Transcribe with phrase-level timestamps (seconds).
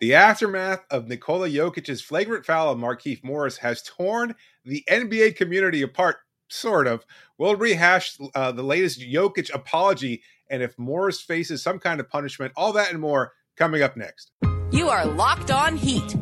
[0.00, 5.82] The aftermath of Nikola Jokic's flagrant foul on Markieff Morris has torn the NBA community
[5.82, 7.04] apart, sort of.
[7.36, 12.52] We'll rehash uh, the latest Jokic apology and if Morris faces some kind of punishment,
[12.56, 14.30] all that and more coming up next.
[14.70, 16.14] You are Locked On Heat,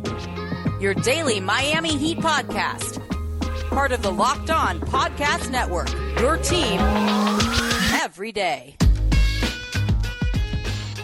[0.80, 3.02] your daily Miami Heat podcast.
[3.68, 6.80] Part of the Locked On Podcast Network, your team
[7.92, 8.76] every day.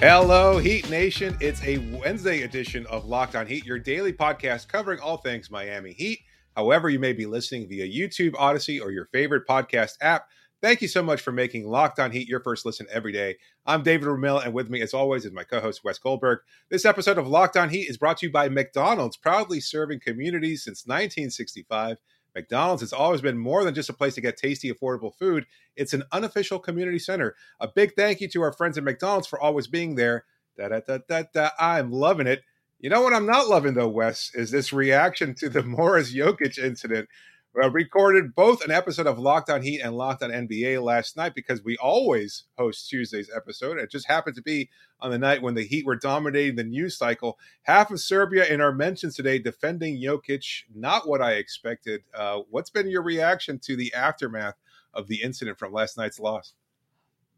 [0.04, 1.36] Hello, Heat Nation.
[1.38, 5.92] It's a Wednesday edition of Locked On Heat, your daily podcast covering all things Miami
[5.92, 6.18] Heat.
[6.56, 10.26] However, you may be listening via YouTube, Odyssey, or your favorite podcast app.
[10.60, 13.36] Thank you so much for making Locked On Heat your first listen every day.
[13.64, 16.40] I'm David Ramil, and with me, as always, is my co host, Wes Goldberg.
[16.68, 20.64] This episode of Locked On Heat is brought to you by McDonald's, proudly serving communities
[20.64, 21.98] since 1965.
[22.34, 25.46] McDonald's has always been more than just a place to get tasty, affordable food.
[25.76, 27.34] It's an unofficial community center.
[27.60, 30.24] A big thank you to our friends at McDonald's for always being there.
[30.56, 31.50] Da da da da da.
[31.58, 32.42] I'm loving it.
[32.78, 36.58] You know what I'm not loving though, Wes, is this reaction to the Morris Jokic
[36.58, 37.08] incident.
[37.60, 41.34] I recorded both an episode of Locked On Heat and Locked On NBA last night
[41.34, 43.78] because we always host Tuesday's episode.
[43.78, 46.96] It just happened to be on the night when the Heat were dominating the news
[46.96, 47.38] cycle.
[47.64, 52.02] Half of Serbia in our mentions today defending Jokic, not what I expected.
[52.14, 54.56] Uh, what's been your reaction to the aftermath
[54.94, 56.54] of the incident from last night's loss?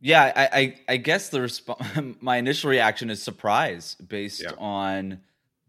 [0.00, 4.52] Yeah, I, I, I guess the resp- my initial reaction is surprise based yeah.
[4.58, 5.22] on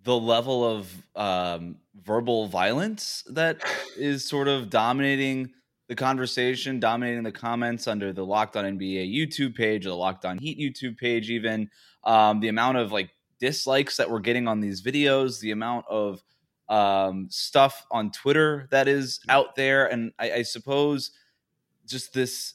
[0.06, 3.62] the level of um, verbal violence that
[3.98, 5.52] is sort of dominating
[5.88, 10.24] the conversation, dominating the comments under the Locked On NBA YouTube page or the Locked
[10.26, 11.70] On Heat YouTube page, even
[12.04, 16.24] um, the amount of like dislikes that we're getting on these videos, the amount of
[16.70, 21.12] um, stuff on Twitter that is out there, and I, I suppose
[21.88, 22.54] just this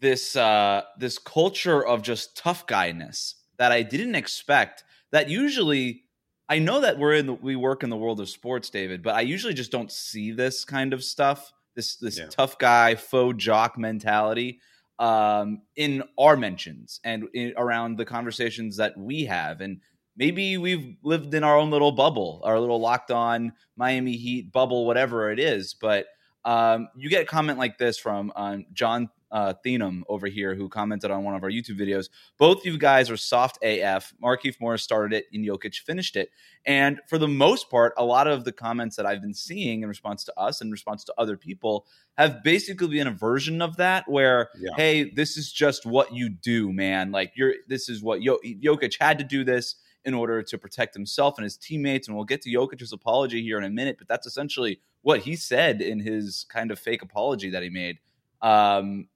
[0.00, 4.82] this uh, this culture of just tough guyness that I didn't expect.
[5.12, 6.04] That usually
[6.50, 9.14] I know that we're in the, we work in the world of sports, David, but
[9.14, 11.52] I usually just don't see this kind of stuff.
[11.76, 12.26] This this yeah.
[12.26, 14.60] tough guy, faux jock mentality
[14.98, 19.60] um, in our mentions and in, around the conversations that we have.
[19.60, 19.80] And
[20.16, 24.86] maybe we've lived in our own little bubble, our little locked on Miami Heat bubble,
[24.86, 25.74] whatever it is.
[25.74, 26.06] But
[26.44, 30.68] um, you get a comment like this from um, John uh, Thenum over here who
[30.68, 32.08] commented on one of our YouTube videos.
[32.38, 34.12] Both you guys are soft AF.
[34.22, 36.30] Markieff Morris started it and Jokic finished it.
[36.64, 39.88] And for the most part, a lot of the comments that I've been seeing in
[39.88, 41.86] response to us and response to other people
[42.18, 44.70] have basically been a version of that where, yeah.
[44.76, 47.12] hey, this is just what you do, man.
[47.12, 51.36] Like you're this is what Jokic had to do this in order to protect himself
[51.36, 52.08] and his teammates.
[52.08, 55.36] And we'll get to Jokic's apology here in a minute, but that's essentially what he
[55.36, 57.98] said in his kind of fake apology that he made.
[58.42, 59.08] Um,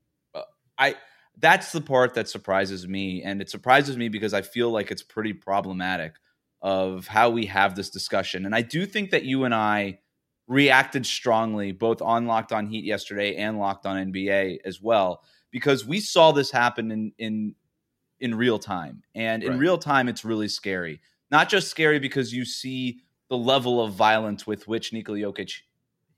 [0.79, 0.97] I
[1.39, 5.03] that's the part that surprises me, and it surprises me because I feel like it's
[5.03, 6.15] pretty problematic
[6.63, 8.47] of how we have this discussion.
[8.47, 9.99] And I do think that you and I
[10.47, 15.87] reacted strongly both on Locked On Heat yesterday and Locked On NBA as well because
[15.87, 17.55] we saw this happen in in
[18.21, 19.03] in real time.
[19.15, 19.59] And in right.
[19.59, 21.01] real time it's really scary.
[21.31, 25.61] Not just scary because you see the level of violence with which Nikola Jokic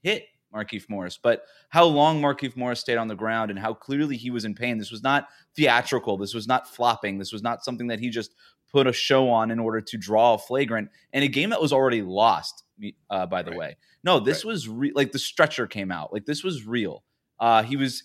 [0.01, 4.17] hit Markieff Morris, but how long Markieff Morris stayed on the ground and how clearly
[4.17, 4.77] he was in pain.
[4.77, 6.17] This was not theatrical.
[6.17, 7.17] This was not flopping.
[7.17, 8.33] This was not something that he just
[8.71, 11.73] put a show on in order to draw a flagrant in a game that was
[11.73, 12.63] already lost.
[13.09, 13.59] Uh, by the right.
[13.59, 14.51] way, no, this right.
[14.51, 16.13] was re- like the stretcher came out.
[16.13, 17.03] Like this was real.
[17.39, 18.03] Uh, he was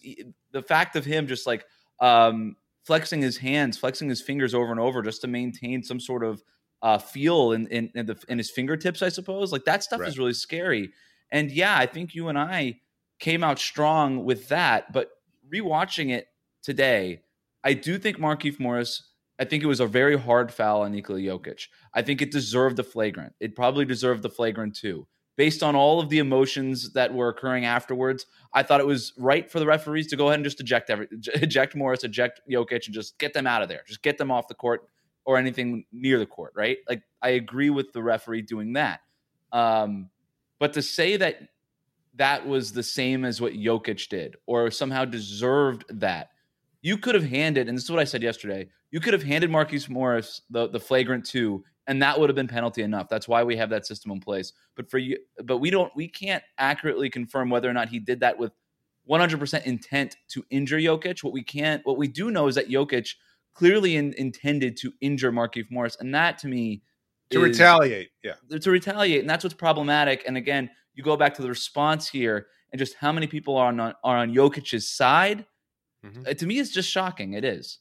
[0.53, 1.67] the fact of him just like
[2.01, 6.25] um, flexing his hands, flexing his fingers over and over just to maintain some sort
[6.25, 6.43] of
[6.81, 9.03] uh, feel in in, in, the, in his fingertips.
[9.03, 10.09] I suppose like that stuff right.
[10.09, 10.91] is really scary.
[11.33, 12.81] And yeah, I think you and I
[13.19, 14.93] came out strong with that.
[14.93, 15.11] But
[15.53, 16.29] rewatching it
[16.63, 17.23] today,
[17.65, 19.09] I do think Markieff Morris.
[19.41, 21.67] I think it was a very hard foul on Nikola Jokic.
[21.95, 23.33] I think it deserved the flagrant.
[23.41, 25.09] It probably deserved the flagrant too.
[25.37, 29.51] Based on all of the emotions that were occurring afterwards, I thought it was right
[29.51, 32.95] for the referees to go ahead and just eject every, eject Morris, eject Jokic, and
[32.95, 33.81] just get them out of there.
[33.87, 34.83] Just get them off the court
[35.25, 36.53] or anything near the court.
[36.55, 36.77] Right?
[36.87, 39.01] Like I agree with the referee doing that.
[39.51, 40.11] Um,
[40.63, 41.49] but to say that
[42.15, 46.29] that was the same as what Jokic did or somehow deserved that,
[46.83, 49.51] you could have handed, and this is what I said yesterday, you could have handed
[49.51, 53.09] Marcus Morris the, the flagrant two, and that would have been penalty enough.
[53.09, 54.53] That's why we have that system in place.
[54.77, 58.21] But for you, but we don't, we can't accurately confirm whether or not he did
[58.21, 58.53] that with
[59.11, 61.25] 100% intent to injure Jokic.
[61.25, 63.17] What we can't, what we do know is that Jokic
[63.53, 66.83] clearly in, intended to injure Markieff Morris, and that to me
[67.33, 68.11] to retaliate.
[68.23, 70.25] Yeah, to retaliate, and that's what's problematic.
[70.27, 73.69] And again, you go back to the response here, and just how many people are
[73.69, 75.45] on are on Jokic's side.
[76.05, 76.23] Mm-hmm.
[76.27, 77.35] Uh, to me, it's just shocking.
[77.35, 77.79] It is.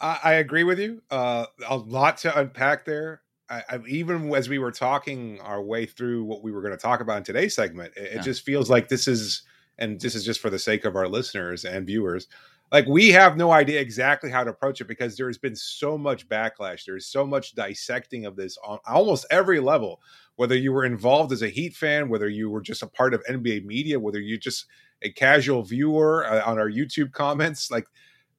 [0.00, 1.02] I, I agree with you.
[1.10, 3.22] Uh, a lot to unpack there.
[3.48, 6.78] I, I, even as we were talking our way through what we were going to
[6.78, 8.18] talk about in today's segment, it, yeah.
[8.18, 9.42] it just feels like this is,
[9.78, 12.26] and this is just for the sake of our listeners and viewers,
[12.72, 16.28] like we have no idea exactly how to approach it because there's been so much
[16.28, 16.84] backlash.
[16.84, 20.00] There's so much dissecting of this on almost every level.
[20.36, 23.24] Whether you were involved as a Heat fan, whether you were just a part of
[23.28, 24.66] NBA media, whether you're just
[25.02, 27.86] a casual viewer uh, on our YouTube comments, like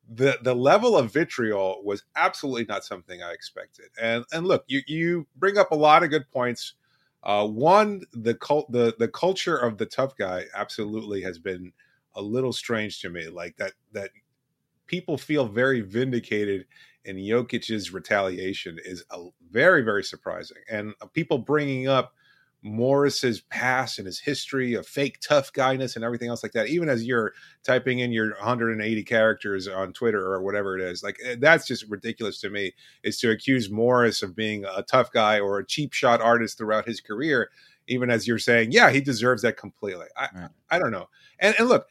[0.09, 3.87] the the level of vitriol was absolutely not something I expected.
[4.01, 6.73] And and look, you you bring up a lot of good points.
[7.23, 11.73] Uh, one, the cult, the the culture of the tough guy absolutely has been
[12.17, 13.29] a little strange to me.
[13.29, 14.11] Like that that
[14.87, 16.65] people feel very vindicated
[17.05, 20.57] in Jokic's retaliation is a, very very surprising.
[20.69, 22.13] And people bringing up
[22.63, 26.67] Morris's past and his history of fake tough guyness and everything else like that.
[26.67, 27.33] Even as you're
[27.63, 31.87] typing in your 180 characters on Twitter or whatever it is, like eh, that's just
[31.87, 32.73] ridiculous to me.
[33.03, 36.87] Is to accuse Morris of being a tough guy or a cheap shot artist throughout
[36.87, 37.49] his career,
[37.87, 40.07] even as you're saying, yeah, he deserves that completely.
[40.15, 40.49] I right.
[40.69, 41.09] I don't know.
[41.39, 41.87] And and look,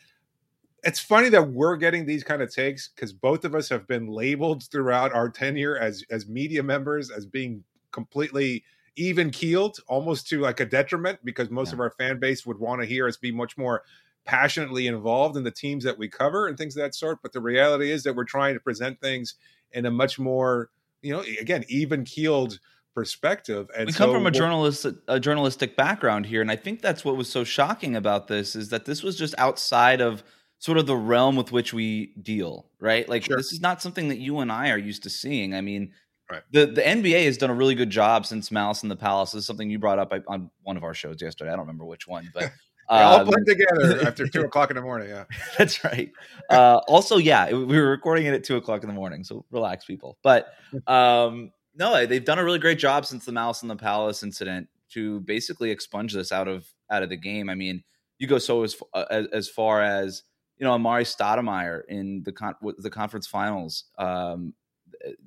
[0.87, 4.06] it's funny that we're getting these kind of takes because both of us have been
[4.06, 8.62] labeled throughout our tenure as as media members as being completely
[8.94, 11.75] even keeled, almost to like a detriment, because most yeah.
[11.75, 13.83] of our fan base would want to hear us be much more
[14.25, 17.19] passionately involved in the teams that we cover and things of that sort.
[17.21, 19.35] But the reality is that we're trying to present things
[19.73, 20.71] in a much more,
[21.03, 22.59] you know, again, even keeled
[22.94, 23.69] perspective.
[23.77, 27.05] And we come so from a journalist a journalistic background here, and I think that's
[27.05, 30.23] what was so shocking about this is that this was just outside of
[30.58, 33.08] sort of the realm with which we deal, right?
[33.08, 33.37] Like sure.
[33.37, 35.55] this is not something that you and I are used to seeing.
[35.55, 35.93] I mean,
[36.31, 36.43] Right.
[36.50, 39.32] The the NBA has done a really good job since Malice in the Palace.
[39.32, 41.50] This is something you brought up on one of our shows yesterday.
[41.50, 42.50] I don't remember which one, but
[42.88, 45.08] all um, put together after two o'clock in the morning.
[45.08, 45.25] Yeah,
[45.58, 46.11] that's right.
[46.50, 49.85] Uh, also, yeah, we were recording it at two o'clock in the morning, so relax,
[49.85, 50.19] people.
[50.25, 50.49] But
[50.88, 54.69] um, no, they've done a really great job since the Malice in the Palace incident
[54.91, 57.49] to basically expunge this out of out of the game.
[57.49, 57.85] I mean,
[58.19, 60.25] you go so as uh, as, as far as
[60.58, 63.85] you know, Amar'e Stoudemire in the con- the conference finals.
[63.99, 64.55] Um,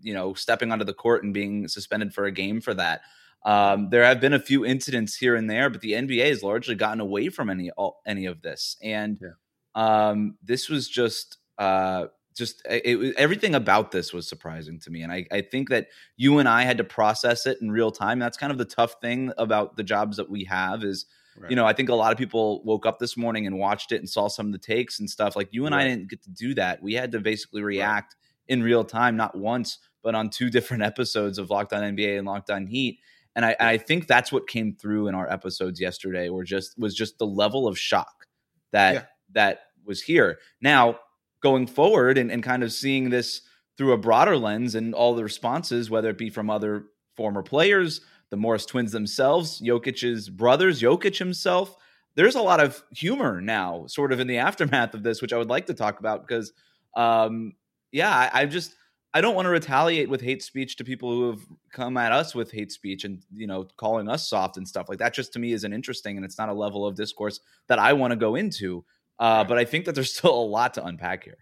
[0.02, 3.02] you know, stepping onto the court and being suspended for a game for that.
[3.46, 6.76] Um, there have been a few incidents here and there, but the NBA has largely
[6.76, 10.10] gotten away from any all, any of this, and yeah.
[10.10, 15.12] um, this was just uh, just it, everything about this was surprising to me, and
[15.12, 15.88] I, I think that
[16.18, 18.20] you and I had to process it in real time.
[18.20, 21.06] That's kind of the tough thing about the jobs that we have is.
[21.38, 21.50] Right.
[21.50, 23.98] You know, I think a lot of people woke up this morning and watched it
[23.98, 25.36] and saw some of the takes and stuff.
[25.36, 25.86] Like you and right.
[25.86, 26.82] I didn't get to do that.
[26.82, 30.84] We had to basically react right in real time, not once, but on two different
[30.84, 33.00] episodes of Locked On NBA and Locked On Heat.
[33.36, 36.94] And I, I think that's what came through in our episodes yesterday, were just was
[36.94, 38.26] just the level of shock
[38.74, 39.04] that yeah.
[39.34, 40.40] that was here.
[40.62, 41.00] Now,
[41.42, 43.42] going forward and, and kind of seeing this
[43.78, 48.02] through a broader lens and all the responses, whether it be from other former players,
[48.30, 51.76] the Morris twins themselves, Jokic's brothers, Jokic himself.
[52.16, 55.38] There's a lot of humor now, sort of in the aftermath of this, which I
[55.38, 56.54] would like to talk about because
[56.96, 57.54] um,
[57.92, 58.76] yeah, I, I just
[59.14, 61.42] I don't want to retaliate with hate speech to people who have
[61.72, 65.00] come at us with hate speech and you know calling us soft and stuff like
[65.00, 65.14] that.
[65.14, 68.12] Just to me isn't interesting, and it's not a level of discourse that I want
[68.12, 68.86] to go into.
[69.18, 71.38] Uh, but I think that there's still a lot to unpack here.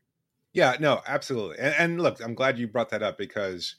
[0.54, 1.60] Yeah, no, absolutely.
[1.60, 3.76] And, and, look, I'm glad you brought that up because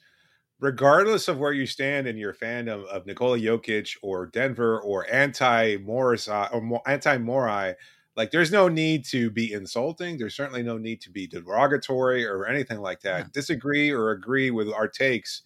[0.59, 5.77] regardless of where you stand in your fandom of Nikola Jokic or Denver or anti
[5.77, 7.75] Morris uh, or anti Morai,
[8.19, 12.45] like there's no need to be insulting there's certainly no need to be derogatory or
[12.45, 13.25] anything like that yeah.
[13.31, 15.43] disagree or agree with our takes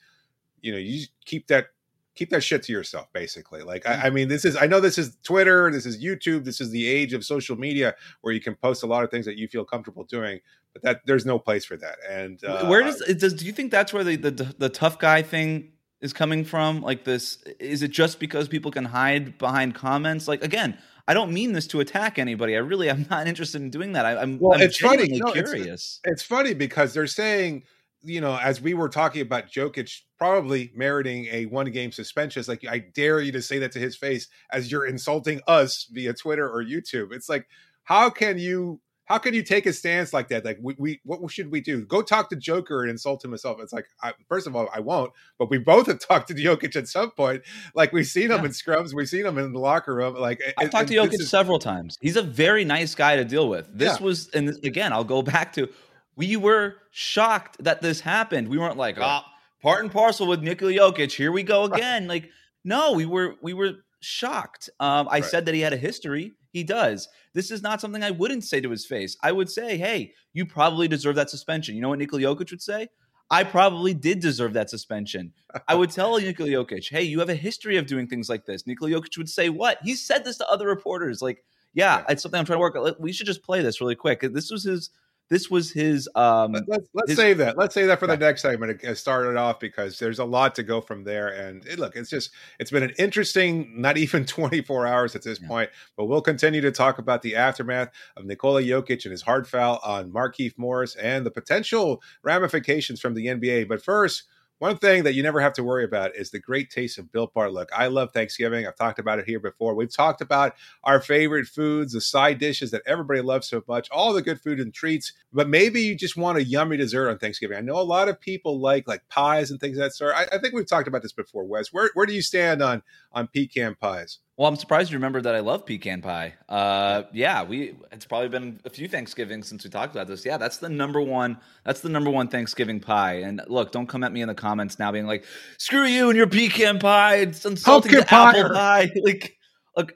[0.61, 1.67] you know you keep that
[2.15, 4.97] keep that shit to yourself basically like I, I, mean this is i know this
[4.97, 8.55] is twitter this is youtube this is the age of social media where you can
[8.55, 10.39] post a lot of things that you feel comfortable doing
[10.73, 13.71] but that there's no place for that and uh, where does does do you think
[13.71, 17.91] that's where the, the the tough guy thing is coming from like this is it
[17.91, 22.17] just because people can hide behind comments like again I don't mean this to attack
[22.17, 22.55] anybody.
[22.55, 24.05] I really am not interested in doing that.
[24.05, 25.09] I, am well, I'm it's funny.
[25.09, 25.99] No, curious.
[26.01, 27.63] It's, it's, funny because they're saying,
[28.03, 32.49] you know, as we were talking about Jokic probably meriting a one game suspension, it's
[32.49, 36.13] like I dare you to say that to his face as you're insulting us via
[36.13, 37.13] Twitter or YouTube.
[37.13, 37.47] It's like,
[37.83, 40.45] how can you how can you take a stance like that?
[40.45, 41.85] Like, we, we what should we do?
[41.85, 43.59] Go talk to Joker and insult him himself.
[43.61, 45.11] It's like, I, first of all, I won't.
[45.37, 47.43] But we both have talked to Jokic at some point.
[47.75, 48.45] Like, we've seen him yeah.
[48.45, 50.15] in scrubs, we've seen him in the locker room.
[50.15, 51.97] Like, I've talked to Jokic is, several times.
[52.01, 53.67] He's a very nice guy to deal with.
[53.77, 54.05] This yeah.
[54.05, 55.69] was, and again, I'll go back to,
[56.15, 58.47] we were shocked that this happened.
[58.47, 59.21] We weren't like, oh,
[59.61, 61.11] part and parcel with Nikola Jokic.
[61.11, 62.07] Here we go again.
[62.07, 62.29] like,
[62.63, 64.69] no, we were we were shocked.
[64.79, 65.25] Um, I right.
[65.25, 66.33] said that he had a history.
[66.51, 67.07] He does.
[67.33, 69.17] This is not something I wouldn't say to his face.
[69.23, 71.75] I would say, hey, you probably deserve that suspension.
[71.75, 72.89] You know what Nikola Jokic would say?
[73.31, 75.33] I probably did deserve that suspension.
[75.67, 78.67] I would tell Nikola Jokic, hey, you have a history of doing things like this.
[78.67, 79.79] Nikola Jokic would say, what?
[79.81, 81.21] He said this to other reporters.
[81.21, 81.43] Like,
[81.73, 82.05] yeah, yeah.
[82.09, 82.93] it's something I'm trying to work on.
[82.99, 84.21] We should just play this really quick.
[84.21, 84.91] This was his
[85.29, 87.57] this was his um let's, let's his, save that.
[87.57, 88.83] Let's save that for the next segment.
[88.83, 91.27] It started off because there's a lot to go from there.
[91.27, 95.39] And it, look it's just it's been an interesting not even 24 hours at this
[95.41, 95.47] yeah.
[95.47, 99.47] point but we'll continue to talk about the aftermath of Nikola Jokic and his hard
[99.47, 104.23] foul on Markieff Morris and the potential ramifications from the NBA but first
[104.59, 107.33] one thing that you never have to worry about is the great taste of Built
[107.33, 107.49] Bar.
[107.49, 108.65] Look, I love Thanksgiving.
[108.65, 109.75] I've talked about it here before.
[109.75, 114.13] We've talked about our favorite foods, the side dishes that everybody loves so much, all
[114.13, 115.11] the good food and treats.
[115.33, 117.57] But maybe you just want a yummy dessert on Thanksgiving.
[117.57, 120.15] I know a lot of people like like pies and things of that sort.
[120.15, 121.73] I, I think we've talked about this before, Wes.
[121.73, 124.19] Where where do you stand on on pecan pies?
[124.35, 126.33] Well, I'm surprised you remember that I love pecan pie.
[126.49, 130.25] Uh, yeah, we it's probably been a few Thanksgivings since we talked about this.
[130.25, 131.37] Yeah, that's the number one.
[131.65, 133.21] That's the number one Thanksgiving pie.
[133.21, 135.25] And look, don't come at me in the comments now being like,
[135.59, 137.17] "Screw you and your pecan pie.
[137.17, 139.37] It's insulting to apple pie." Like,
[139.77, 139.93] look,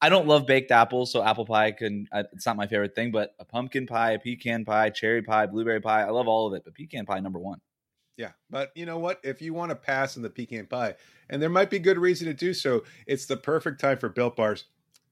[0.00, 2.06] I don't love baked apples, so apple pie can.
[2.12, 3.10] Uh, it's not my favorite thing.
[3.10, 6.54] But a pumpkin pie, a pecan pie, cherry pie, blueberry pie, I love all of
[6.54, 6.62] it.
[6.64, 7.58] But pecan pie number one.
[8.16, 9.20] Yeah, but you know what?
[9.24, 10.94] If you want to pass in the pecan pie,
[11.30, 14.36] and there might be good reason to do so, it's the perfect time for Built
[14.36, 14.64] Bars.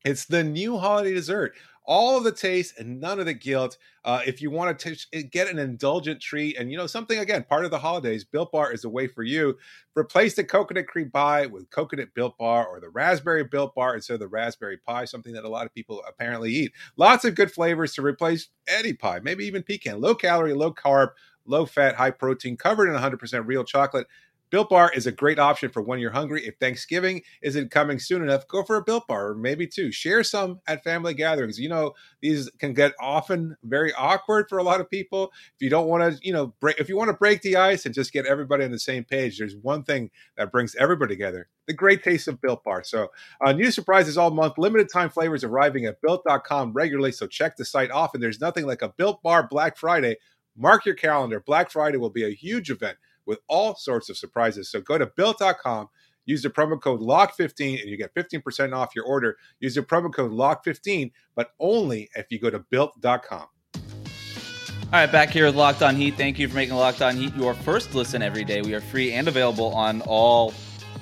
[0.05, 1.55] It's the new holiday dessert.
[1.87, 3.77] All of the taste and none of the guilt.
[4.05, 7.43] Uh, if you want to t- get an indulgent treat and you know something again,
[7.43, 9.57] part of the holidays, Built Bar is a way for you.
[9.97, 14.15] Replace the coconut cream pie with coconut Built Bar or the raspberry Built Bar instead
[14.15, 16.73] of the raspberry pie, something that a lot of people apparently eat.
[16.97, 20.01] Lots of good flavors to replace any pie, maybe even pecan.
[20.01, 21.09] Low calorie, low carb
[21.47, 24.07] low fat, high protein, covered in 100% real chocolate.
[24.51, 26.45] Built Bar is a great option for when you're hungry.
[26.45, 29.93] If Thanksgiving isn't coming soon enough, go for a Built Bar or maybe two.
[29.93, 31.59] Share some at family gatherings.
[31.59, 35.31] You know, these can get often very awkward for a lot of people.
[35.55, 37.87] If you don't want to, you know, break, if you want to break the ice
[37.87, 41.49] and just get everybody on the same page, there's one thing that brings everybody together
[41.67, 42.83] the great taste of Built Bar.
[42.83, 47.13] So, uh, new surprises all month, limited time flavors arriving at built.com regularly.
[47.13, 48.21] So, check the site often.
[48.21, 50.17] There's nothing like a Built Bar Black Friday
[50.57, 51.41] Mark your calendar.
[51.41, 54.71] Black Friday will be a huge event with all sorts of surprises.
[54.71, 55.89] So go to built.com,
[56.25, 59.37] use the promo code LOCKED15, and you get 15% off your order.
[59.61, 63.47] Use the promo code LOCKED15, but only if you go to built.com.
[64.93, 66.15] All right, back here with Locked On Heat.
[66.17, 68.61] Thank you for making Locked On Heat your first listen every day.
[68.61, 70.53] We are free and available on all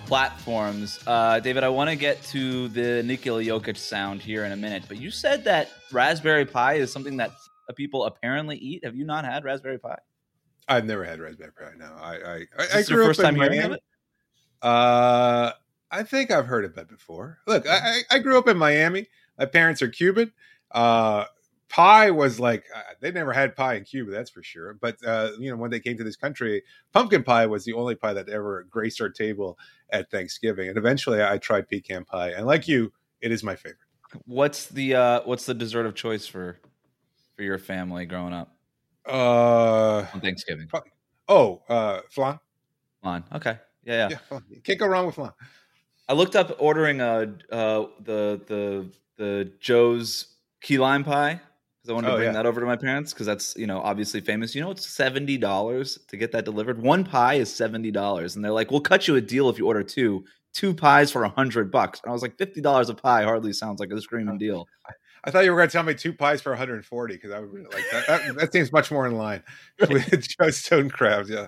[0.05, 0.99] platforms.
[1.07, 4.85] Uh, David, I want to get to the Nikola Jokic sound here in a minute,
[4.89, 7.33] but you said that Raspberry pie is something that
[7.73, 8.85] people apparently eat.
[8.85, 9.99] Have you not had raspberry pie?
[10.69, 11.73] I've never had raspberry pie.
[11.79, 13.83] No, I I, I, I grew first time hearing of it.
[14.61, 15.53] Uh,
[15.91, 17.39] I think I've heard of it before.
[17.47, 19.07] Look, I, I grew up in Miami.
[19.39, 20.33] My parents are Cuban.
[20.71, 21.25] Uh,
[21.69, 24.75] pie was like uh, they never had pie in Cuba, that's for sure.
[24.75, 27.95] But uh, you know, when they came to this country, pumpkin pie was the only
[27.95, 29.59] pie that ever graced our table
[29.91, 30.69] at Thanksgiving.
[30.69, 33.79] And eventually, I tried pecan pie, and like you, it is my favorite.
[34.25, 36.59] What's the uh, what's the dessert of choice for
[37.39, 38.53] for your family growing up?
[39.09, 40.67] Uh, on Thanksgiving.
[40.67, 40.91] Probably.
[41.29, 42.41] Oh, uh, flan.
[43.01, 43.25] Flan.
[43.33, 43.57] Okay.
[43.85, 44.19] Yeah, yeah.
[44.31, 45.31] yeah can't go wrong with flan.
[46.09, 51.93] I looked up ordering uh, uh the the the Joe's key lime pie because I
[51.93, 52.33] wanted to oh, bring yeah.
[52.33, 54.55] that over to my parents because that's you know obviously famous.
[54.55, 56.83] You know it's seventy dollars to get that delivered.
[56.83, 59.67] One pie is seventy dollars, and they're like, "We'll cut you a deal if you
[59.67, 60.25] order two.
[60.55, 63.53] Two pies for a hundred bucks." And I was like, fifty dollars a pie hardly
[63.53, 64.67] sounds like a screaming deal.
[65.25, 67.53] I thought you were going to tell me two pies for 140 because I would
[67.53, 68.53] really like that, that, that.
[68.53, 69.43] seems much more in line
[69.89, 71.31] with Joe Stone crabs.
[71.31, 71.47] Yeah,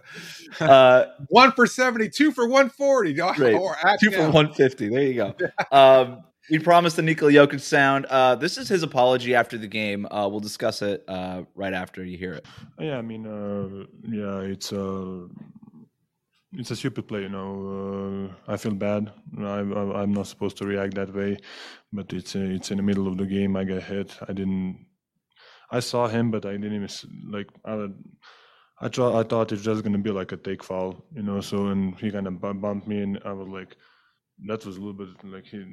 [0.61, 3.21] uh, one for 70, two for 140.
[3.21, 3.99] Oh, right.
[4.01, 4.89] two for 150.
[4.89, 5.35] There you go.
[5.73, 8.07] um, we promised the Nikola Jokic sound.
[8.07, 10.07] Uh, this is his apology after the game.
[10.11, 12.47] Uh, we'll discuss it uh, right after you hear it.
[12.79, 15.27] Yeah, I mean, uh, yeah, it's uh,
[16.53, 18.31] it's a stupid play, you know.
[18.49, 19.13] Uh, I feel bad.
[19.39, 21.39] I, am not supposed to react that way,
[21.93, 23.57] but it's uh, it's in the middle of the game.
[23.57, 24.17] I get hit.
[24.29, 24.87] I didn't.
[25.71, 26.89] I saw him, but I didn't even
[27.31, 27.49] like.
[27.65, 27.89] I,
[28.83, 31.41] I thought I thought it's just gonna be like a take foul, you know.
[31.41, 33.77] So and he kind of bumped me, and I was like,
[34.47, 35.65] that was a little bit like he.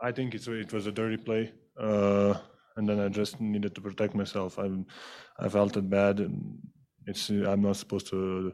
[0.00, 2.34] I think it's it was a dirty play, uh,
[2.76, 4.58] and then I just needed to protect myself.
[4.58, 4.70] I
[5.38, 6.28] I felt it bad,
[7.06, 8.52] it's I'm not supposed to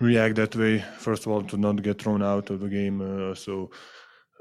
[0.00, 0.80] react that way.
[0.98, 3.70] First of all, to not get thrown out of the game, uh, so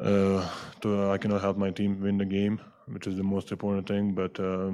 [0.01, 0.49] uh,
[0.81, 4.13] to, I cannot help my team win the game, which is the most important thing.
[4.13, 4.71] But uh,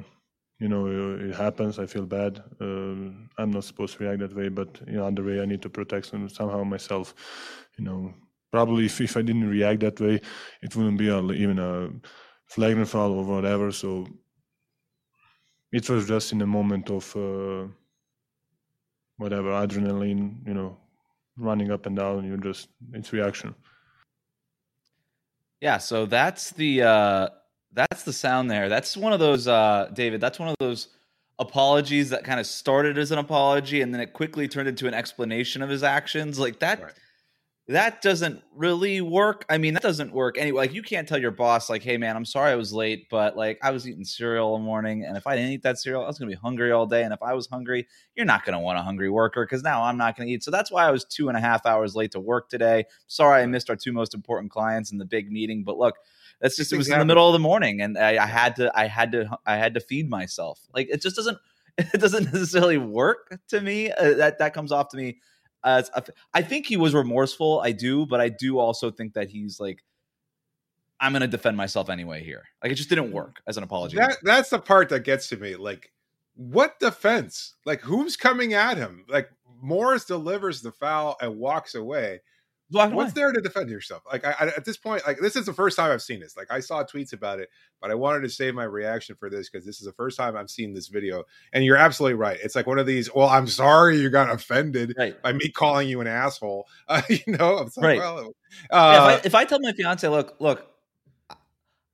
[0.58, 0.86] you know,
[1.20, 1.78] it, happens.
[1.78, 2.42] I feel bad.
[2.60, 5.62] Uh, I'm not supposed to react that way, but you know, other way, I need
[5.62, 7.14] to protect some, somehow myself.
[7.76, 8.14] You know,
[8.52, 10.20] probably if, if I didn't react that way,
[10.62, 11.90] it wouldn't be a, even a
[12.46, 13.70] flagrant foul or whatever.
[13.70, 14.06] So
[15.72, 17.68] it was just in a moment of uh,
[19.18, 20.76] whatever adrenaline, you know,
[21.36, 22.24] running up and down.
[22.24, 23.54] You're just it's reaction.
[25.60, 27.28] Yeah, so that's the uh
[27.72, 28.68] that's the sound there.
[28.68, 30.88] That's one of those uh David, that's one of those
[31.38, 34.94] apologies that kind of started as an apology and then it quickly turned into an
[34.94, 36.38] explanation of his actions.
[36.38, 36.92] Like that right
[37.68, 39.44] that doesn't really work.
[39.48, 40.58] I mean, that doesn't work anyway.
[40.58, 43.36] Like, you can't tell your boss, like, hey, man, I'm sorry I was late, but
[43.36, 45.04] like, I was eating cereal in the morning.
[45.04, 47.02] And if I didn't eat that cereal, I was going to be hungry all day.
[47.02, 49.82] And if I was hungry, you're not going to want a hungry worker because now
[49.82, 50.44] I'm not going to eat.
[50.44, 52.84] So that's why I was two and a half hours late to work today.
[53.08, 55.64] Sorry I missed our two most important clients in the big meeting.
[55.64, 55.96] But look,
[56.40, 58.70] that's just, it was in the middle of the morning and I, I had to,
[58.78, 60.60] I had to, I had to feed myself.
[60.72, 61.38] Like, it just doesn't,
[61.78, 63.90] it doesn't necessarily work to me.
[63.90, 65.18] Uh, that, that comes off to me
[65.64, 66.02] as a,
[66.34, 67.60] I think he was remorseful.
[67.60, 69.82] I do, but I do also think that he's like,
[71.00, 72.44] I'm going to defend myself anyway here.
[72.62, 73.14] Like it just didn't mm.
[73.14, 73.96] work as an apology.
[73.96, 75.56] That, that's the part that gets to me.
[75.56, 75.92] Like,
[76.34, 77.54] what defense?
[77.64, 79.04] Like, who's coming at him?
[79.08, 82.20] Like, Morris delivers the foul and walks away.
[82.70, 84.02] What's there to defend yourself?
[84.10, 86.36] Like I, I, at this point, like this is the first time I've seen this.
[86.36, 87.48] Like I saw tweets about it,
[87.80, 90.36] but I wanted to save my reaction for this because this is the first time
[90.36, 91.24] I've seen this video.
[91.52, 92.38] And you're absolutely right.
[92.42, 93.14] It's like one of these.
[93.14, 95.20] Well, I'm sorry you got offended right.
[95.22, 96.66] by me calling you an asshole.
[96.88, 97.98] Uh, you know, I'm sorry.
[97.98, 98.14] like, right?
[98.14, 98.32] Well,
[98.70, 100.70] uh, yeah, if, I, if I tell my fiance, look, look,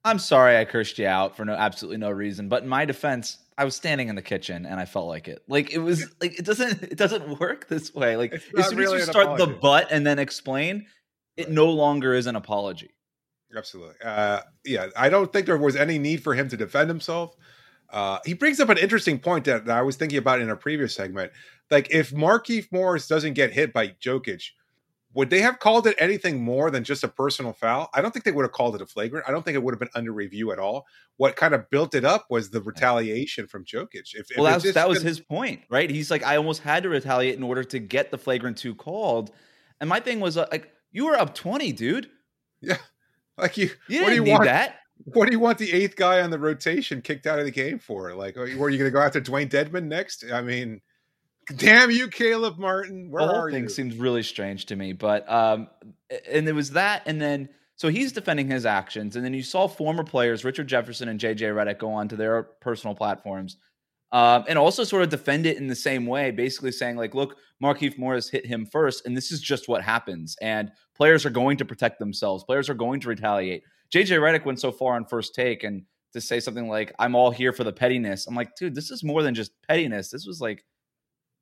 [0.04, 3.38] I'm sorry I cursed you out for no absolutely no reason, but in my defense,
[3.58, 5.42] I was standing in the kitchen and I felt like it.
[5.48, 8.16] Like it was like it doesn't it doesn't work this way.
[8.16, 9.44] Like as soon really as you start apology.
[9.44, 10.86] the but and then explain,
[11.36, 11.52] it right.
[11.52, 12.90] no longer is an apology.
[13.56, 13.94] Absolutely.
[14.02, 17.36] Uh, yeah, I don't think there was any need for him to defend himself.
[17.90, 20.56] Uh, he brings up an interesting point that, that I was thinking about in a
[20.56, 21.32] previous segment.
[21.70, 24.44] Like if Markieff Morris doesn't get hit by Jokic,
[25.14, 27.90] would they have called it anything more than just a personal foul?
[27.92, 29.28] I don't think they would have called it a flagrant.
[29.28, 30.86] I don't think it would have been under review at all.
[31.16, 34.14] What kind of built it up was the retaliation from Jokic.
[34.14, 35.90] If, well, if that, was, that was his point, right?
[35.90, 39.30] He's like, I almost had to retaliate in order to get the flagrant two called.
[39.80, 42.08] And my thing was uh, like, you were up twenty, dude.
[42.60, 42.76] Yeah,
[43.36, 43.70] like you.
[43.88, 44.44] You what do you want?
[44.44, 44.76] That.
[45.04, 47.80] What do you want the eighth guy on the rotation kicked out of the game
[47.80, 48.14] for?
[48.14, 50.24] Like, were you going to go after Dewayne Dedmon next?
[50.32, 50.80] I mean,
[51.56, 53.10] Damn you, Caleb Martin.
[53.10, 53.68] Where the whole thing you?
[53.68, 54.92] seems really strange to me.
[54.92, 55.68] But um,
[56.30, 59.66] and it was that, and then so he's defending his actions, and then you saw
[59.66, 63.56] former players Richard Jefferson and JJ Redick go on to their personal platforms.
[64.12, 67.38] Um, and also sort of defend it in the same way, basically saying like, "Look,
[67.62, 71.56] Markieff Morris hit him first, and this is just what happens." And players are going
[71.56, 72.44] to protect themselves.
[72.44, 73.62] Players are going to retaliate.
[73.92, 77.30] JJ Redick went so far on first take and to say something like, "I'm all
[77.30, 80.10] here for the pettiness." I'm like, dude, this is more than just pettiness.
[80.10, 80.62] This was like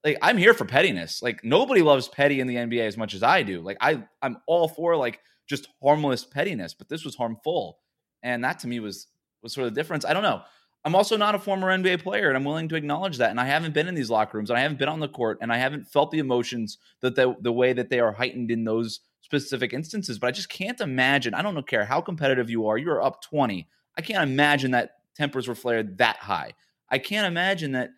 [0.04, 1.22] like I'm here for pettiness.
[1.22, 3.60] Like nobody loves petty in the NBA as much as I do.
[3.60, 7.78] Like I I'm all for like just harmless pettiness, but this was harmful.
[8.22, 9.08] And that to me was
[9.42, 10.04] was sort of the difference.
[10.04, 10.42] I don't know.
[10.84, 13.30] I'm also not a former NBA player and I'm willing to acknowledge that.
[13.30, 15.38] And I haven't been in these locker rooms and I haven't been on the court
[15.42, 18.64] and I haven't felt the emotions that the, the way that they are heightened in
[18.64, 20.18] those specific instances.
[20.18, 21.34] But I just can't imagine.
[21.34, 22.78] I don't care how competitive you are.
[22.78, 23.68] You're up 20.
[23.98, 26.54] I can't imagine that tempers were flared that high.
[26.88, 27.90] I can't imagine that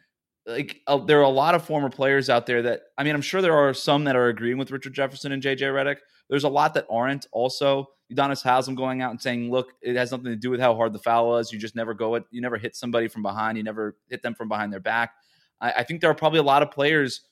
[0.46, 3.22] like uh, there are a lot of former players out there that I mean I'm
[3.22, 5.98] sure there are some that are agreeing with Richard Jefferson and JJ Redick.
[6.28, 7.26] There's a lot that aren't.
[7.32, 10.74] Also, Udonis Haslem going out and saying, "Look, it has nothing to do with how
[10.74, 11.52] hard the foul was.
[11.52, 12.24] You just never go it.
[12.30, 13.56] You never hit somebody from behind.
[13.56, 15.12] You never hit them from behind their back."
[15.60, 17.22] I, I think there are probably a lot of players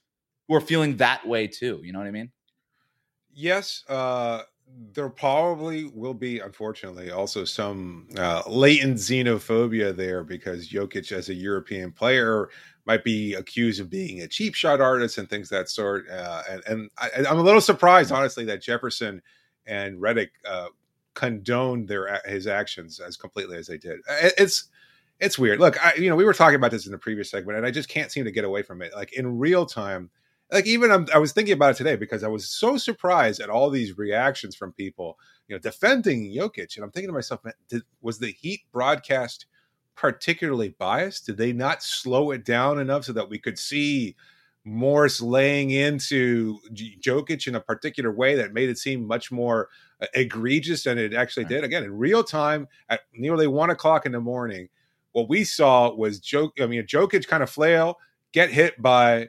[0.49, 1.81] who are feeling that way too.
[1.83, 2.31] You know what I mean?
[3.33, 4.43] Yes, uh,
[4.93, 11.35] there probably will be, unfortunately, also some uh, latent xenophobia there because Jokic, as a
[11.35, 12.49] European player,
[12.87, 16.09] might be accused of being a cheap shot artist and things that sort.
[16.11, 19.23] Uh, and and I, am a little surprised, honestly, that Jefferson
[19.67, 20.69] and Redick uh,
[21.15, 24.01] condoned their his actions as completely as they did.
[24.09, 24.71] It's
[25.21, 25.61] it's weird.
[25.61, 27.71] Look, I, you know, we were talking about this in the previous segment, and I
[27.71, 28.93] just can't seem to get away from it.
[28.95, 30.11] Like in real time,
[30.53, 33.51] like even I'm, i was thinking about it today because I was so surprised at
[33.51, 37.55] all these reactions from people, you know, defending Jokic, and I'm thinking to myself, man,
[37.69, 39.47] did, was the Heat broadcast?
[40.01, 41.27] particularly biased?
[41.27, 44.17] Did they not slow it down enough so that we could see
[44.65, 49.69] Morris laying into Jokic in a particular way that made it seem much more
[50.01, 51.65] uh, egregious than it actually did?
[51.65, 54.71] Again, in real time at nearly one o'clock in the morning,
[55.13, 56.55] what we saw was Joke.
[56.63, 57.99] I mean, Jokic kind of flail,
[58.33, 59.29] get hit by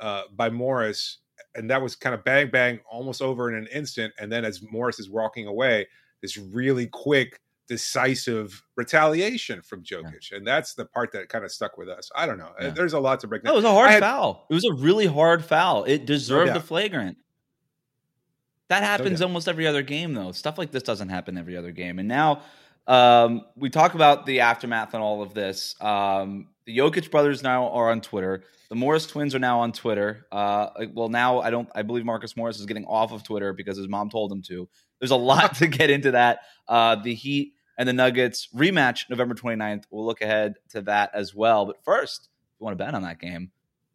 [0.00, 1.18] uh, by Morris,
[1.54, 4.12] and that was kind of bang bang, almost over in an instant.
[4.18, 5.86] And then as Morris is walking away,
[6.20, 10.38] this really quick decisive retaliation from Jokic, yeah.
[10.38, 12.10] and that's the part that kind of stuck with us.
[12.16, 12.50] I don't know.
[12.60, 12.70] Yeah.
[12.70, 13.42] There's a lot to break.
[13.42, 13.50] down.
[13.50, 14.46] No, it was a hard had, foul.
[14.50, 15.84] It was a really hard foul.
[15.84, 16.56] It deserved yeah.
[16.56, 17.18] a flagrant.
[18.68, 20.32] That happens almost every other game, though.
[20.32, 21.98] Stuff like this doesn't happen every other game.
[21.98, 22.42] And now
[22.86, 25.74] um, we talk about the aftermath and all of this.
[25.80, 28.44] Um, The Jokic brothers now are on Twitter.
[28.68, 30.26] The Morris twins are now on Twitter.
[30.30, 31.66] Uh, well, now I don't.
[31.74, 34.68] I believe Marcus Morris is getting off of Twitter because his mom told him to.
[35.00, 36.40] There's a lot to get into that.
[36.68, 39.84] Uh, the Heat and the Nuggets rematch November 29th.
[39.90, 41.64] We'll look ahead to that as well.
[41.64, 43.50] But first, if you want to bet on that game,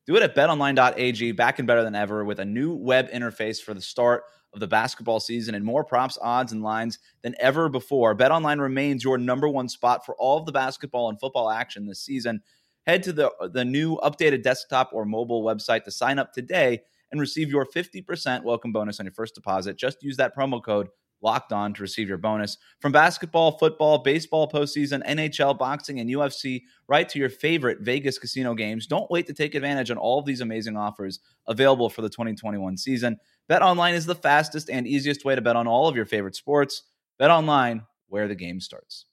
[0.08, 3.76] do it at betonline.ag, back and better than ever with a new web interface for
[3.76, 8.16] the start of the basketball season and more props, odds, and lines than ever before.
[8.16, 12.02] BetOnline remains your number one spot for all of the basketball and football action this
[12.02, 12.42] season.
[12.86, 16.82] Head to the, uh, the new updated desktop or mobile website to sign up today
[17.12, 19.78] and receive your 50% welcome bonus on your first deposit.
[19.78, 20.90] Just use that promo code
[21.22, 22.58] locked on to receive your bonus.
[22.82, 28.54] From basketball, football, baseball postseason, NHL, boxing, and UFC, right to your favorite Vegas casino
[28.54, 28.86] games.
[28.86, 32.78] Don't wait to take advantage on all of these amazing offers available for the 2021
[32.78, 33.18] season.
[33.48, 36.36] Bet online is the fastest and easiest way to bet on all of your favorite
[36.36, 36.84] sports.
[37.18, 39.06] Bet online, where the game starts.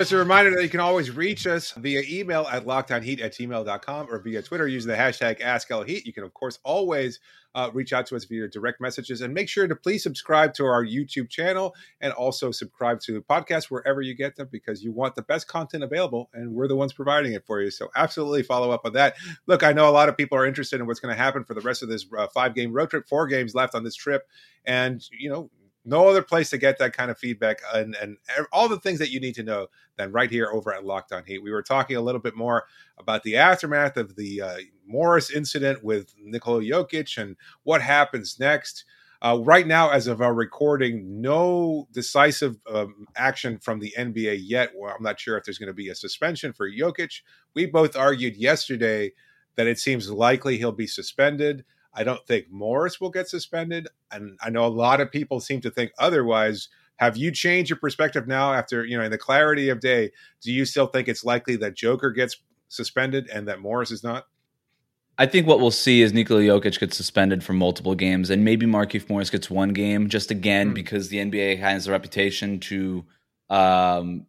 [0.00, 4.06] Just a reminder that you can always reach us via email at lockedonheat at gmail.com
[4.10, 6.06] or via Twitter using the hashtag AskLHeat.
[6.06, 7.20] You can, of course, always
[7.54, 10.64] uh, reach out to us via direct messages and make sure to please subscribe to
[10.64, 14.90] our YouTube channel and also subscribe to the podcast wherever you get them because you
[14.90, 17.70] want the best content available and we're the ones providing it for you.
[17.70, 19.16] So, absolutely follow up on that.
[19.46, 21.52] Look, I know a lot of people are interested in what's going to happen for
[21.52, 24.26] the rest of this uh, five game road trip, four games left on this trip.
[24.64, 25.50] And, you know,
[25.84, 28.18] no other place to get that kind of feedback and, and
[28.52, 29.66] all the things that you need to know
[29.96, 31.42] than right here over at Locked On Heat.
[31.42, 32.64] We were talking a little bit more
[32.98, 38.84] about the aftermath of the uh, Morris incident with Nikola Jokic and what happens next.
[39.22, 44.70] Uh, right now, as of our recording, no decisive um, action from the NBA yet.
[44.74, 47.20] Well, I'm not sure if there's going to be a suspension for Jokic.
[47.54, 49.12] We both argued yesterday
[49.56, 51.64] that it seems likely he'll be suspended.
[51.94, 53.88] I don't think Morris will get suspended.
[54.10, 56.68] And I know a lot of people seem to think otherwise.
[56.96, 60.10] Have you changed your perspective now after, you know, in the clarity of day?
[60.42, 62.36] Do you still think it's likely that Joker gets
[62.68, 64.26] suspended and that Morris is not?
[65.18, 68.64] I think what we'll see is Nikola Jokic gets suspended for multiple games, and maybe
[68.64, 70.74] Markieff Morris gets one game, just again mm.
[70.74, 73.04] because the NBA has a reputation to
[73.50, 74.24] um,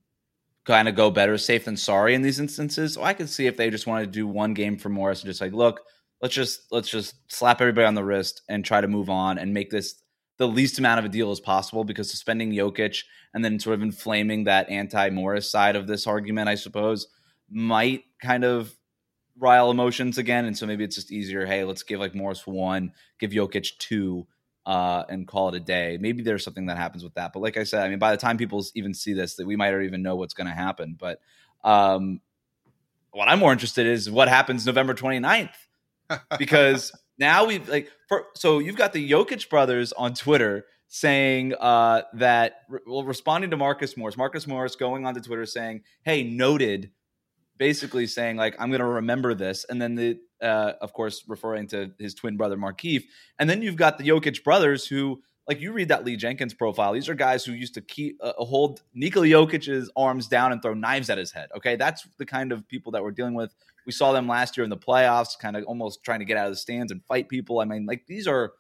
[0.65, 2.95] kind of go better safe than sorry in these instances.
[2.95, 5.29] So I could see if they just want to do one game for Morris and
[5.29, 5.79] just like, look,
[6.21, 9.53] let's just let's just slap everybody on the wrist and try to move on and
[9.53, 9.95] make this
[10.37, 13.03] the least amount of a deal as possible because suspending Jokic
[13.33, 17.07] and then sort of inflaming that anti-Morris side of this argument, I suppose,
[17.49, 18.75] might kind of
[19.37, 20.45] rile emotions again.
[20.45, 21.45] And so maybe it's just easier.
[21.45, 24.25] Hey, let's give like Morris one, give Jokic two,
[24.65, 25.97] uh, and call it a day.
[26.01, 27.33] Maybe there's something that happens with that.
[27.33, 29.55] But like I said, I mean, by the time people even see this, that we
[29.55, 30.95] might not even know what's going to happen.
[30.99, 31.19] But
[31.63, 32.19] um,
[33.11, 35.49] what I'm more interested in is what happens November 29th
[36.37, 42.01] because now we've like for, so you've got the Jokic brothers on Twitter saying uh,
[42.15, 46.91] that well responding to Marcus Morris, Marcus Morris going onto Twitter saying, "Hey, noted,"
[47.57, 51.67] basically saying like I'm going to remember this, and then the uh, of course referring
[51.67, 53.03] to his twin brother Markieff,
[53.39, 55.21] and then you've got the Jokic brothers who.
[55.51, 58.33] Like you read that Lee Jenkins profile, these are guys who used to keep uh,
[58.37, 61.49] hold Nikola Jokic's arms down and throw knives at his head.
[61.55, 63.53] Okay, that's the kind of people that we're dealing with
[63.85, 66.45] we saw them last year in the playoffs, kind of almost trying to get out
[66.45, 67.59] of the stands and fight people.
[67.59, 68.53] I mean, like these are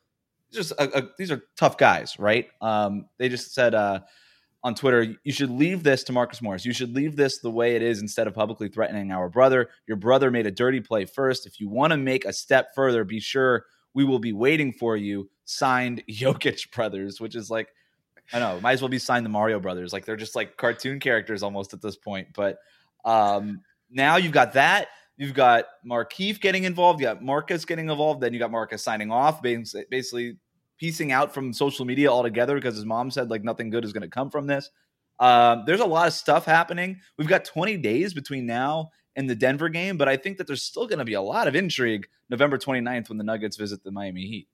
[0.51, 2.47] just a, a, these are tough guys, right?
[2.61, 4.01] Um, they just said uh,
[4.63, 6.65] on Twitter, you should leave this to Marcus Morris.
[6.65, 9.69] You should leave this the way it is instead of publicly threatening our brother.
[9.87, 11.45] Your brother made a dirty play first.
[11.45, 14.97] If you want to make a step further, be sure we will be waiting for
[14.97, 15.29] you.
[15.45, 17.69] Signed Jokic Brothers, which is like
[18.33, 19.91] I know, might as well be signed the Mario Brothers.
[19.91, 22.27] Like they're just like cartoon characters almost at this point.
[22.33, 22.59] But
[23.03, 24.87] um, now you've got that.
[25.17, 26.99] You've got Markieff getting involved.
[27.01, 28.21] You got Marcus getting involved.
[28.21, 30.37] Then you got Marcus signing off, basically
[30.77, 34.01] piecing out from social media altogether because his mom said like nothing good is going
[34.01, 34.69] to come from this.
[35.19, 36.99] Um, there's a lot of stuff happening.
[37.17, 40.63] We've got 20 days between now and the Denver game, but I think that there's
[40.63, 43.91] still going to be a lot of intrigue November 29th when the Nuggets visit the
[43.91, 44.47] Miami Heat.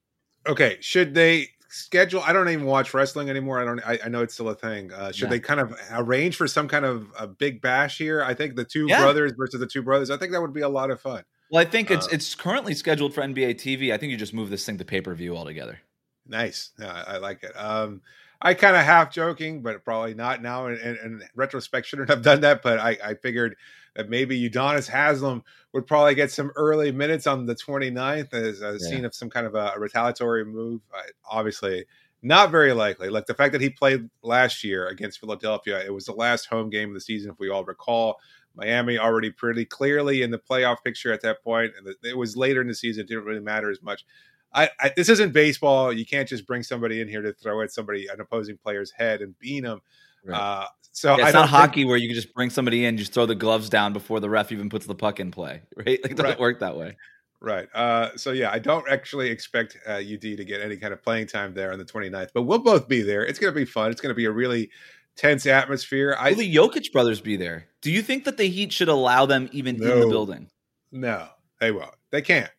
[0.47, 2.21] Okay, should they schedule.
[2.21, 3.61] I don't even watch wrestling anymore.
[3.61, 3.79] I don't.
[3.79, 4.91] I, I know it's still a thing.
[4.91, 5.29] Uh, should yeah.
[5.29, 8.23] they kind of arrange for some kind of a big bash here?
[8.23, 9.01] I think the two yeah.
[9.01, 10.09] brothers versus the two brothers.
[10.09, 11.23] I think that would be a lot of fun.
[11.51, 13.93] Well, I think it's uh, it's currently scheduled for NBA TV.
[13.93, 15.79] I think you just move this thing to pay per view altogether.
[16.27, 16.71] Nice.
[16.79, 17.53] Yeah, I like it.
[17.55, 18.01] Um,
[18.41, 20.67] I kind of half joking, but probably not now.
[20.67, 22.61] In, in, retrospect, shouldn't have done that.
[22.61, 23.55] But I, I figured
[23.95, 28.73] that maybe Udonis Haslem would probably get some early minutes on the 29th as a
[28.73, 28.77] yeah.
[28.77, 30.81] scene of some kind of a, a retaliatory move.
[30.95, 31.85] Uh, obviously,
[32.21, 33.09] not very likely.
[33.09, 36.69] Like the fact that he played last year against Philadelphia, it was the last home
[36.69, 38.19] game of the season, if we all recall.
[38.55, 42.59] Miami already pretty clearly in the playoff picture at that point, and it was later
[42.59, 43.03] in the season.
[43.03, 44.03] It didn't really matter as much.
[44.53, 45.91] I, I, this isn't baseball.
[45.93, 49.21] You can't just bring somebody in here to throw at somebody an opposing player's head
[49.21, 49.81] and beat them.
[50.25, 50.37] Right.
[50.37, 53.13] Uh, so yeah, it's not hockey think, where you can just bring somebody in, just
[53.13, 56.01] throw the gloves down before the ref even puts the puck in play, right?
[56.01, 56.39] Like it doesn't right.
[56.39, 56.97] work that way.
[57.39, 57.67] Right.
[57.73, 61.27] Uh, so yeah, I don't actually expect uh, UD to get any kind of playing
[61.27, 63.23] time there on the 29th, but we'll both be there.
[63.23, 63.91] It's going to be fun.
[63.91, 64.71] It's going to be a really
[65.15, 66.15] tense atmosphere.
[66.17, 67.67] I, Will the Jokic brothers be there?
[67.81, 70.49] Do you think that the Heat should allow them even no, in the building?
[70.91, 71.27] No,
[71.59, 71.93] they won't.
[72.09, 72.49] They can't.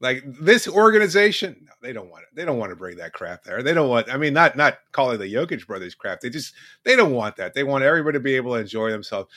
[0.00, 2.28] Like this organization, no, they don't want it.
[2.32, 3.62] They don't want to bring that crap there.
[3.62, 4.12] They don't want.
[4.12, 6.20] I mean, not not calling the Jokic brothers crap.
[6.20, 7.54] They just they don't want that.
[7.54, 9.28] They want everybody to be able to enjoy themselves.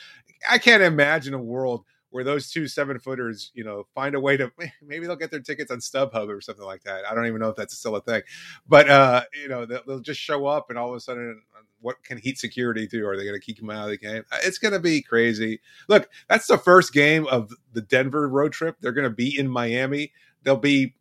[0.48, 4.36] I can't imagine a world where those two seven footers, you know, find a way
[4.36, 7.04] to maybe they'll get their tickets on StubHub or something like that.
[7.10, 8.22] I don't even know if that's still a thing,
[8.68, 11.42] but uh, you know, they'll, just show up and all of a sudden,
[11.80, 13.06] what can Heat security do?
[13.06, 14.24] Are they going to kick them out of the game?
[14.30, 15.60] Uh, it's going to be crazy.
[15.88, 18.76] Look, that's the first game of the Denver road trip.
[18.80, 20.12] They're going to be in Miami.
[20.42, 20.94] They'll be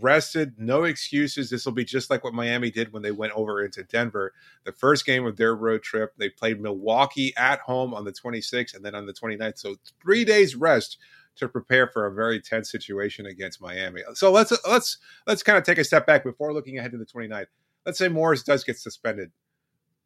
[0.00, 1.50] rested, no excuses.
[1.50, 4.32] This will be just like what Miami did when they went over into Denver.
[4.64, 8.74] The first game of their road trip, they played Milwaukee at home on the 26th
[8.74, 9.58] and then on the 29th.
[9.58, 10.98] So three days rest
[11.36, 14.02] to prepare for a very tense situation against Miami.
[14.14, 17.06] So let's let's let's kind of take a step back before looking ahead to the
[17.06, 17.46] 29th.
[17.86, 19.32] Let's say Morris does get suspended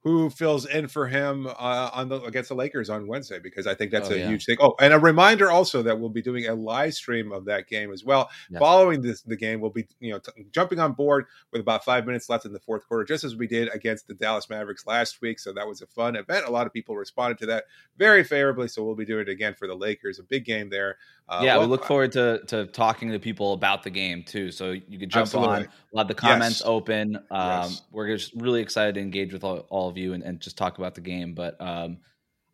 [0.07, 3.75] who fills in for him uh, on the against the Lakers on Wednesday because I
[3.75, 4.29] think that's oh, a yeah.
[4.29, 4.57] huge thing.
[4.61, 7.93] Oh, and a reminder also that we'll be doing a live stream of that game
[7.93, 8.31] as well.
[8.49, 8.61] Yes.
[8.61, 12.07] Following this, the game, we'll be you know t- jumping on board with about five
[12.07, 15.21] minutes left in the fourth quarter, just as we did against the Dallas Mavericks last
[15.21, 15.41] week.
[15.41, 16.47] So that was a fun event.
[16.47, 17.65] A lot of people responded to that
[17.99, 18.69] very favorably.
[18.69, 20.21] So we'll be doing it again for the Lakers.
[20.21, 20.99] A big game there.
[21.29, 24.53] Uh, yeah, well, we look forward to to talking to people about the game too.
[24.53, 25.57] So you can jump absolutely.
[25.57, 25.69] on.
[25.91, 26.69] We'll have the comments yes.
[26.69, 27.17] open.
[27.17, 27.83] Um, yes.
[27.91, 30.79] We're just really excited to engage with all, all of you and, and, just talk
[30.79, 31.35] about the game.
[31.35, 31.99] But um,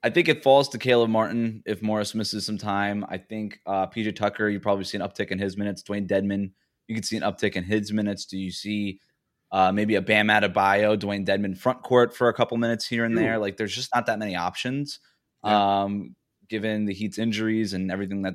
[0.03, 3.05] I think it falls to Caleb Martin if Morris misses some time.
[3.09, 5.83] I think uh, PJ Tucker, you probably see an uptick in his minutes.
[5.83, 6.53] Dewayne Dedmon,
[6.89, 8.27] you can see an uptick in his minutes.
[8.27, 9.01] Do you see
[9.53, 13.17] uh, maybe a Bam Adebayo, Dewayne Dedmon front court for a couple minutes here and
[13.17, 13.39] there?
[13.39, 14.99] Like there's just not that many options.
[15.45, 15.83] Yeah.
[15.83, 16.17] Um,
[16.49, 18.35] given the Heat's injuries and everything that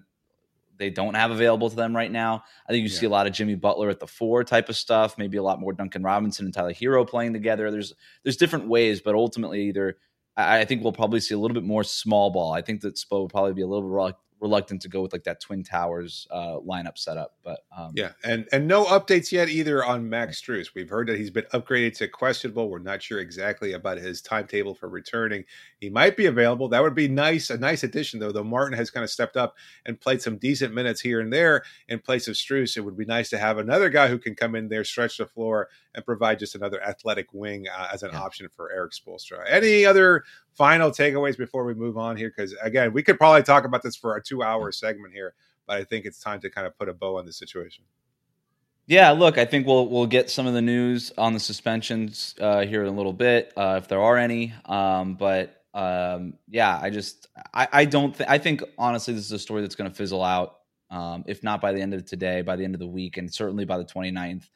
[0.78, 2.44] they don't have available to them right now.
[2.68, 3.00] I think you yeah.
[3.00, 5.60] see a lot of Jimmy Butler at the four type of stuff, maybe a lot
[5.60, 7.72] more Duncan Robinson and Tyler Herro playing together.
[7.72, 9.98] There's there's different ways, but ultimately either
[10.36, 12.54] I, I think we'll probably see a little bit more small ball.
[12.54, 15.24] I think that Spo will probably be a little bit reluctant to go with like
[15.24, 17.36] that Twin Towers uh, lineup setup.
[17.44, 20.70] But um, yeah, and and no updates yet either on Max Strus.
[20.76, 22.70] We've heard that he's been upgraded to questionable.
[22.70, 25.44] We're not sure exactly about his timetable for returning.
[25.80, 26.70] He might be available.
[26.70, 28.32] That would be nice, a nice addition though.
[28.32, 31.64] Though Martin has kind of stepped up and played some decent minutes here and there
[31.88, 32.78] in place of Strus.
[32.78, 35.28] It would be nice to have another guy who can come in there, stretch the
[35.28, 38.20] floor, and provide just another athletic wing uh, as an yeah.
[38.20, 39.44] option for Erik Spoelstra.
[39.48, 40.24] Any other
[40.56, 42.34] final takeaways before we move on here?
[42.36, 45.36] Because again, we could probably talk about this for a two-hour segment here,
[45.68, 47.84] but I think it's time to kind of put a bow on the situation.
[48.88, 52.62] Yeah, look, I think we'll we'll get some of the news on the suspensions uh,
[52.62, 54.54] here in a little bit, uh, if there are any.
[54.64, 59.32] Um, but um, yeah, I just I, I don't think I think honestly this is
[59.32, 60.56] a story that's going to fizzle out.
[60.90, 63.32] Um, if not by the end of today, by the end of the week, and
[63.32, 64.50] certainly by the 29th.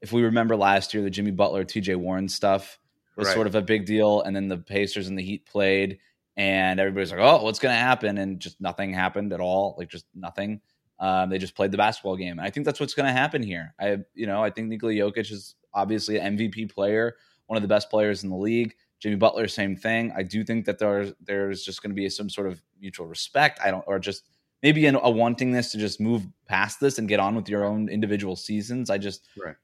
[0.00, 2.78] If we remember last year, the Jimmy Butler, TJ Warren stuff,
[3.16, 3.34] was right.
[3.34, 4.22] sort of a big deal.
[4.22, 5.98] And then the Pacers and the Heat played,
[6.36, 9.74] and everybody's like, "Oh, what's going to happen?" And just nothing happened at all.
[9.76, 10.60] Like just nothing.
[11.00, 13.42] Um, they just played the basketball game, and I think that's what's going to happen
[13.42, 13.74] here.
[13.80, 17.68] I, you know, I think Nikola Jokic is obviously an MVP player, one of the
[17.68, 18.76] best players in the league.
[19.00, 20.12] Jimmy Butler, same thing.
[20.16, 23.60] I do think that there's there's just going to be some sort of mutual respect.
[23.62, 24.24] I don't, or just
[24.62, 27.88] maybe an, a wantingness to just move past this and get on with your own
[27.88, 28.90] individual seasons.
[28.90, 29.54] I just right.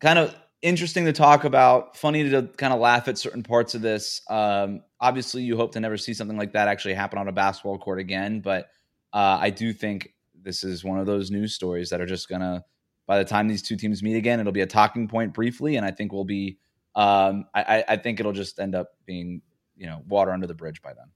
[0.00, 1.96] kind of interesting to talk about.
[1.96, 4.22] Funny to kind of laugh at certain parts of this.
[4.30, 7.78] Um, obviously, you hope to never see something like that actually happen on a basketball
[7.78, 8.40] court again.
[8.40, 8.68] But
[9.12, 12.64] uh, I do think this is one of those news stories that are just gonna.
[13.06, 15.84] By the time these two teams meet again, it'll be a talking point briefly, and
[15.84, 16.58] I think we'll be.
[16.94, 19.42] Um, I, I think it'll just end up being
[19.76, 21.06] you know water under the bridge by then.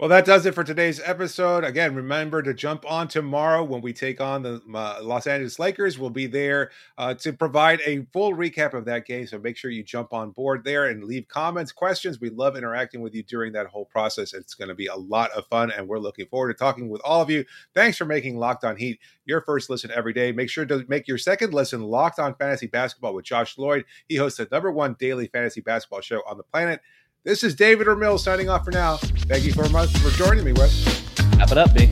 [0.00, 1.62] Well, that does it for today's episode.
[1.62, 5.98] Again, remember to jump on tomorrow when we take on the uh, Los Angeles Lakers.
[5.98, 9.26] We'll be there uh, to provide a full recap of that game.
[9.26, 12.18] So make sure you jump on board there and leave comments, questions.
[12.18, 14.32] We love interacting with you during that whole process.
[14.32, 17.02] It's going to be a lot of fun, and we're looking forward to talking with
[17.04, 17.44] all of you.
[17.74, 20.32] Thanks for making Locked On Heat your first listen every day.
[20.32, 23.84] Make sure to make your second listen Locked On Fantasy Basketball with Josh Lloyd.
[24.08, 26.80] He hosts the number one daily fantasy basketball show on the planet.
[27.22, 28.96] This is David Ramil signing off for now.
[28.96, 31.04] Thank you for, for joining me, Wes.
[31.36, 31.90] Wrap it up, B.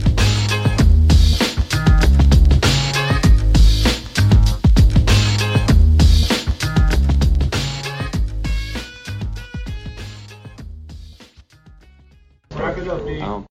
[12.55, 13.45] Wrap it up, B.